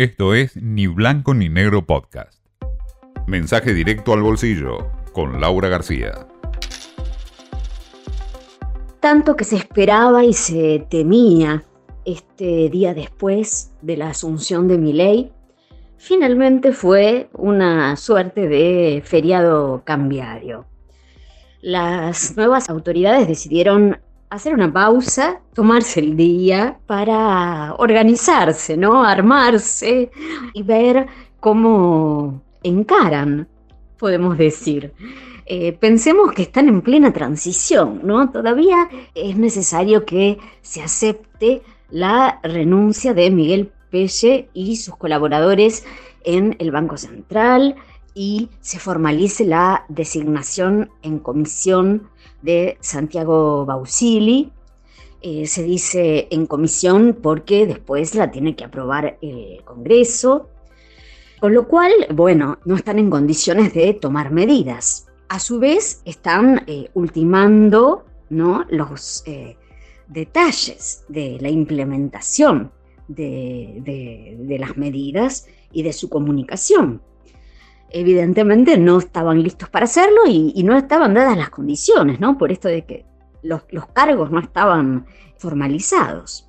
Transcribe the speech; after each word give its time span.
Esto 0.00 0.32
es 0.32 0.56
Ni 0.56 0.86
Blanco 0.86 1.34
ni 1.34 1.50
Negro 1.50 1.84
Podcast. 1.84 2.42
Mensaje 3.26 3.74
directo 3.74 4.14
al 4.14 4.22
bolsillo 4.22 4.90
con 5.12 5.42
Laura 5.42 5.68
García. 5.68 6.26
Tanto 9.00 9.36
que 9.36 9.44
se 9.44 9.56
esperaba 9.56 10.24
y 10.24 10.32
se 10.32 10.86
temía 10.88 11.66
este 12.06 12.70
día 12.70 12.94
después 12.94 13.74
de 13.82 13.98
la 13.98 14.08
asunción 14.08 14.68
de 14.68 14.78
mi 14.78 14.94
ley, 14.94 15.32
finalmente 15.98 16.72
fue 16.72 17.28
una 17.34 17.94
suerte 17.96 18.48
de 18.48 19.02
feriado 19.04 19.82
cambiario. 19.84 20.64
Las 21.60 22.38
nuevas 22.38 22.70
autoridades 22.70 23.28
decidieron 23.28 23.98
hacer 24.30 24.54
una 24.54 24.72
pausa, 24.72 25.40
tomarse 25.54 26.00
el 26.00 26.16
día 26.16 26.78
para 26.86 27.74
organizarse, 27.74 28.76
¿no? 28.76 29.04
Armarse 29.04 30.10
y 30.54 30.62
ver 30.62 31.06
cómo 31.40 32.40
encaran, 32.62 33.48
podemos 33.98 34.38
decir. 34.38 34.92
Eh, 35.46 35.72
pensemos 35.72 36.32
que 36.32 36.42
están 36.42 36.68
en 36.68 36.80
plena 36.80 37.12
transición, 37.12 38.02
¿no? 38.04 38.30
Todavía 38.30 38.88
es 39.16 39.36
necesario 39.36 40.04
que 40.04 40.38
se 40.62 40.80
acepte 40.80 41.62
la 41.90 42.38
renuncia 42.44 43.14
de 43.14 43.30
Miguel 43.32 43.72
Pelle 43.90 44.48
y 44.54 44.76
sus 44.76 44.96
colaboradores 44.96 45.84
en 46.22 46.54
el 46.60 46.70
Banco 46.70 46.96
Central 46.96 47.74
y 48.20 48.50
se 48.60 48.78
formalice 48.78 49.46
la 49.46 49.86
designación 49.88 50.90
en 51.00 51.20
comisión 51.20 52.10
de 52.42 52.76
Santiago 52.82 53.64
Bausili. 53.64 54.52
Eh, 55.22 55.46
se 55.46 55.62
dice 55.62 56.28
en 56.30 56.44
comisión 56.44 57.16
porque 57.22 57.64
después 57.64 58.14
la 58.14 58.30
tiene 58.30 58.54
que 58.54 58.64
aprobar 58.64 59.16
el 59.22 59.64
Congreso, 59.64 60.50
con 61.40 61.54
lo 61.54 61.66
cual, 61.66 61.92
bueno, 62.12 62.58
no 62.66 62.76
están 62.76 62.98
en 62.98 63.08
condiciones 63.08 63.72
de 63.72 63.94
tomar 63.94 64.30
medidas. 64.30 65.06
A 65.30 65.40
su 65.40 65.58
vez, 65.58 66.02
están 66.04 66.64
eh, 66.66 66.90
ultimando 66.92 68.04
¿no? 68.28 68.66
los 68.68 69.22
eh, 69.24 69.56
detalles 70.08 71.06
de 71.08 71.38
la 71.40 71.48
implementación 71.48 72.70
de 73.08 74.56
las 74.60 74.76
medidas 74.76 75.46
y 75.72 75.82
de 75.84 75.94
su 75.94 76.10
comunicación 76.10 77.00
evidentemente 77.90 78.76
no 78.78 78.98
estaban 78.98 79.42
listos 79.42 79.68
para 79.68 79.84
hacerlo 79.84 80.22
y, 80.26 80.62
no 80.62 80.76
estaban 80.76 81.14
dadas 81.14 81.36
las 81.36 81.50
condiciones, 81.50 82.20
¿no? 82.20 82.38
Por 82.38 82.52
esto 82.52 82.68
de 82.68 82.84
que 82.84 83.04
los, 83.42 83.62
cargos 83.92 84.30
no 84.30 84.40
estaban 84.40 85.06
formalizados. 85.38 86.48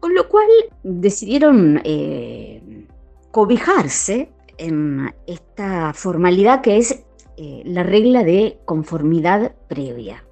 Con 0.00 0.14
lo 0.14 0.28
cual 0.28 0.46
decidieron 0.82 1.80
eh, 1.84 2.86
cobijarse 3.30 4.30
en 4.58 5.14
esta 5.26 5.92
formalidad 5.92 6.60
que 6.60 6.78
es 6.78 7.04
eh, 7.36 7.62
la 7.64 7.82
regla 7.82 8.24
de 8.24 8.58
conformidad 8.64 9.54
previa, 9.68 10.24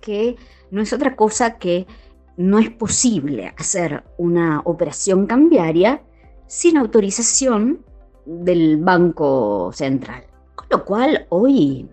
que 0.00 0.36
no 0.70 0.82
es 0.82 0.92
otra 0.92 1.16
cosa 1.16 1.58
que 1.58 1.86
no 2.36 2.58
es 2.58 2.70
posible 2.70 3.54
hacer 3.56 4.04
una 4.18 4.60
operación 4.64 5.26
cambiaria 5.26 6.02
sin 6.46 6.76
autorización 6.76 7.84
del 8.24 8.78
Banco 8.78 9.70
Central. 9.72 10.24
Con 10.54 10.66
lo 10.70 10.84
cual 10.84 11.26
hoy 11.30 11.88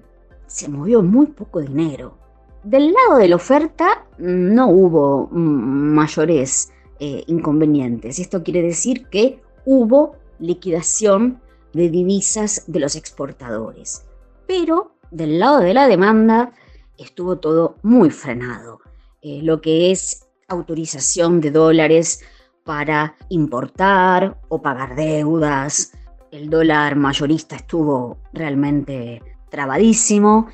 se 0.47 0.67
movió 0.67 1.01
muy 1.01 1.27
poco 1.27 1.61
dinero. 1.61 2.17
Del 2.63 2.93
lado 2.93 3.19
de 3.19 3.29
la 3.29 3.35
oferta 3.37 4.05
no 4.17 4.69
hubo 4.69 5.27
mayores 5.31 6.71
eh, 6.99 7.23
inconvenientes. 7.27 8.19
Esto 8.19 8.43
quiere 8.43 8.61
decir 8.61 9.07
que 9.07 9.41
hubo 9.65 10.15
liquidación 10.39 11.39
de 11.73 11.89
divisas 11.89 12.63
de 12.67 12.79
los 12.79 12.95
exportadores. 12.95 14.05
Pero 14.47 14.91
del 15.11 15.39
lado 15.39 15.59
de 15.59 15.73
la 15.73 15.87
demanda 15.87 16.51
estuvo 16.97 17.37
todo 17.37 17.75
muy 17.83 18.09
frenado. 18.09 18.81
Eh, 19.21 19.41
lo 19.43 19.61
que 19.61 19.91
es 19.91 20.27
autorización 20.47 21.39
de 21.41 21.51
dólares 21.51 22.21
para 22.63 23.15
importar 23.29 24.37
o 24.49 24.61
pagar 24.61 24.95
deudas, 24.95 25.93
el 26.31 26.49
dólar 26.49 26.95
mayorista 26.95 27.55
estuvo 27.55 28.17
realmente 28.33 29.21
trabadísimo, 29.49 30.47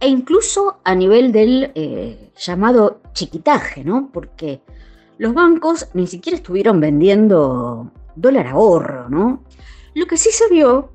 e 0.00 0.08
incluso 0.08 0.80
a 0.84 0.94
nivel 0.94 1.30
del 1.30 1.70
eh, 1.74 2.32
llamado 2.36 3.00
chiquitaje, 3.12 3.84
¿no? 3.84 4.10
Porque 4.12 4.60
los 5.18 5.32
bancos 5.32 5.88
ni 5.94 6.08
siquiera 6.08 6.36
estuvieron 6.36 6.80
vendiendo 6.80 7.90
dólar 8.16 8.48
ahorro, 8.48 9.08
¿no? 9.08 9.44
Lo 9.94 10.06
que 10.06 10.16
sí 10.16 10.30
se 10.32 10.48
vio 10.48 10.90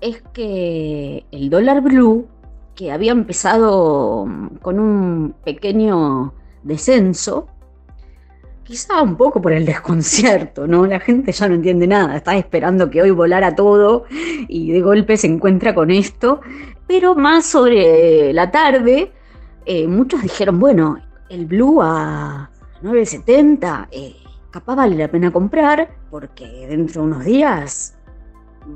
es 0.00 0.22
que 0.32 1.24
el 1.30 1.50
dólar 1.50 1.82
blue, 1.82 2.26
que 2.74 2.90
había 2.90 3.12
empezado 3.12 4.26
con 4.62 4.80
un 4.80 5.34
pequeño 5.44 6.34
descenso, 6.62 7.46
quizá 8.70 9.02
un 9.02 9.16
poco 9.16 9.42
por 9.42 9.52
el 9.52 9.66
desconcierto, 9.66 10.68
¿no? 10.68 10.86
La 10.86 11.00
gente 11.00 11.32
ya 11.32 11.48
no 11.48 11.56
entiende 11.56 11.88
nada, 11.88 12.16
está 12.16 12.36
esperando 12.36 12.88
que 12.88 13.02
hoy 13.02 13.10
volara 13.10 13.56
todo 13.56 14.04
y 14.46 14.70
de 14.70 14.80
golpe 14.80 15.16
se 15.16 15.26
encuentra 15.26 15.74
con 15.74 15.90
esto. 15.90 16.40
Pero 16.86 17.16
más 17.16 17.46
sobre 17.46 18.32
la 18.32 18.52
tarde, 18.52 19.10
eh, 19.66 19.88
muchos 19.88 20.22
dijeron, 20.22 20.60
bueno, 20.60 20.98
el 21.28 21.46
Blue 21.46 21.80
a 21.82 22.48
9.70, 22.80 23.88
eh, 23.90 24.14
capaz 24.52 24.76
vale 24.76 24.94
la 24.94 25.08
pena 25.08 25.32
comprar 25.32 25.90
porque 26.08 26.68
dentro 26.68 27.02
de 27.02 27.08
unos 27.08 27.24
días 27.24 27.96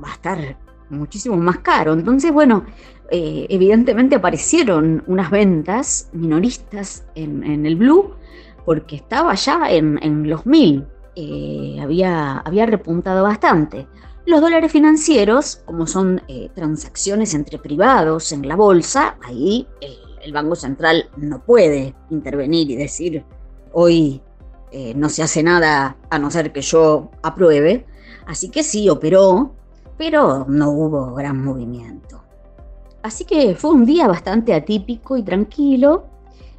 va 0.03 0.11
a 0.11 0.15
estar 0.15 0.57
muchísimo 0.91 1.37
más 1.37 1.59
caro. 1.59 1.93
Entonces, 1.93 2.33
bueno, 2.33 2.65
eh, 3.13 3.47
evidentemente 3.49 4.17
aparecieron 4.17 5.05
unas 5.07 5.31
ventas 5.31 6.11
minoristas 6.13 7.07
en 7.15 7.65
el 7.65 7.77
Blue 7.77 8.17
porque 8.65 8.97
estaba 8.97 9.35
ya 9.35 9.71
en, 9.71 10.29
los 10.29 10.47
mil, 10.47 10.87
eh, 11.17 11.79
había, 11.83 12.39
había 12.39 12.67
repuntado 12.67 13.23
bastante. 13.23 13.87
Los 14.27 14.41
dólares 14.41 14.73
financieros, 14.73 15.61
como 15.67 15.87
son 15.87 16.23
eh, 16.29 16.49
transacciones 16.55 17.35
entre 17.35 17.59
privados 17.59 18.33
en 18.33 18.49
la 18.49 18.57
bolsa, 18.57 19.17
ahí 19.23 19.69
el, 19.81 20.33
Banco 20.33 20.57
Central 20.57 21.11
no 21.19 21.45
puede 21.45 21.95
intervenir 22.09 22.71
y 22.71 22.77
decir, 22.77 23.23
hoy 23.73 24.23
eh, 24.73 24.95
no 24.97 25.11
se 25.11 25.23
hace 25.23 25.43
nada 25.43 25.99
a 26.09 26.19
no 26.19 26.31
ser 26.31 26.51
que 26.51 26.63
yo 26.63 27.11
apruebe. 27.23 27.85
Así 28.27 28.49
que 28.49 28.63
sí, 28.63 28.89
operó, 28.89 29.53
pero 29.99 30.47
no 30.49 30.71
hubo 30.71 31.15
gran 31.15 31.45
movimiento. 31.45 32.23
Así 33.03 33.27
que 33.27 33.55
fue 33.55 33.73
un 33.73 33.85
día 33.85 34.09
bastante 34.09 34.55
atípico 34.55 35.19
y 35.19 35.23
tranquilo, 35.23 36.07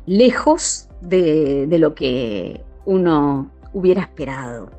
lejos 0.06 0.88
de, 1.10 1.68
lo 1.80 1.96
que 1.96 2.62
uno 2.86 3.52
hubiera 3.74 4.02
esperado. 4.02 4.70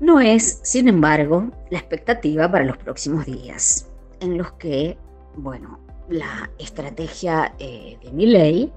No 0.00 0.20
es, 0.20 0.60
sin 0.62 0.88
embargo, 0.88 1.50
la 1.70 1.78
expectativa 1.78 2.50
para 2.50 2.64
los 2.64 2.76
próximos 2.76 3.26
días, 3.26 3.90
en 4.20 4.38
los 4.38 4.52
que, 4.52 4.96
bueno, 5.36 5.80
la 6.08 6.50
estrategia 6.58 7.54
eh, 7.58 7.98
de 8.02 8.12
mi 8.12 8.26
ley, 8.26 8.72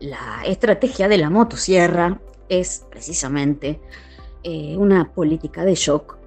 la 0.00 0.42
estrategia 0.46 1.08
de 1.08 1.18
la 1.18 1.30
motosierra, 1.30 2.18
es 2.48 2.86
precisamente 2.90 3.80
eh, 4.42 4.76
una 4.76 5.12
política 5.12 5.64
de 5.64 5.74
shock 5.74 6.18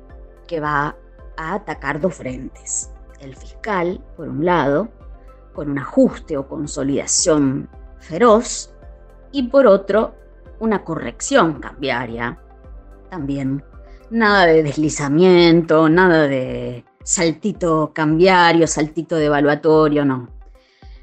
que 0.47 0.59
va 0.59 0.95
a 1.35 1.53
atacar 1.53 1.99
dos 1.99 2.15
frentes. 2.15 2.91
El 3.19 3.35
fiscal, 3.35 4.01
por 4.15 4.29
un 4.29 4.45
lado, 4.45 4.89
con 5.53 5.71
un 5.71 5.79
ajuste 5.79 6.37
o 6.37 6.47
consolidación 6.47 7.69
feroz, 7.99 8.71
y 9.37 9.43
por 9.43 9.67
otro, 9.67 10.15
una 10.59 10.83
corrección 10.83 11.59
cambiaria. 11.59 12.39
También 13.11 13.63
nada 14.09 14.47
de 14.47 14.63
deslizamiento, 14.63 15.87
nada 15.89 16.27
de 16.27 16.83
saltito 17.03 17.91
cambiario, 17.93 18.65
saltito 18.65 19.15
devaluatorio, 19.15 20.03
no. 20.05 20.29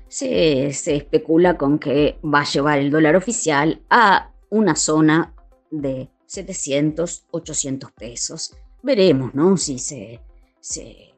Se, 0.08 0.72
se, 0.72 0.96
especula 0.96 1.56
con 1.56 1.78
que 1.78 2.18
va 2.24 2.40
a 2.40 2.44
llevar 2.44 2.80
el 2.80 2.90
dólar 2.90 3.14
oficial 3.14 3.82
a 3.88 4.32
una 4.50 4.74
zona 4.74 5.32
de 5.70 6.10
700, 6.26 7.26
800 7.30 7.92
pesos. 7.92 8.56
Veremos, 8.82 9.32
¿no? 9.32 9.56
Si 9.56 9.78
se, 9.78 10.20
se 10.58 11.14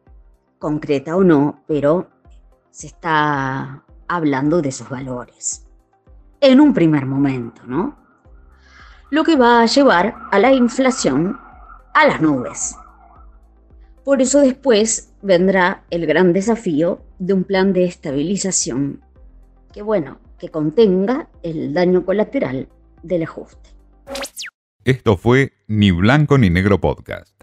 concreta 0.58 1.16
o 1.16 1.24
no, 1.24 1.64
pero 1.66 2.10
se 2.70 2.88
está 2.88 3.84
hablando 4.06 4.60
de 4.60 4.68
esos 4.68 4.90
valores 4.90 5.65
en 6.40 6.60
un 6.60 6.74
primer 6.74 7.06
momento, 7.06 7.62
¿no? 7.66 7.96
Lo 9.10 9.24
que 9.24 9.36
va 9.36 9.62
a 9.62 9.66
llevar 9.66 10.16
a 10.30 10.38
la 10.38 10.52
inflación 10.52 11.38
a 11.94 12.06
las 12.06 12.20
nubes. 12.20 12.76
Por 14.04 14.20
eso 14.20 14.40
después 14.40 15.12
vendrá 15.22 15.84
el 15.90 16.06
gran 16.06 16.32
desafío 16.32 17.00
de 17.18 17.32
un 17.32 17.44
plan 17.44 17.72
de 17.72 17.84
estabilización 17.84 19.02
que, 19.72 19.82
bueno, 19.82 20.18
que 20.38 20.48
contenga 20.48 21.28
el 21.42 21.72
daño 21.72 22.04
colateral 22.04 22.68
del 23.02 23.24
ajuste. 23.24 23.70
Esto 24.84 25.16
fue 25.16 25.52
Ni 25.66 25.90
Blanco 25.90 26.38
ni 26.38 26.50
Negro 26.50 26.80
Podcast. 26.80 27.35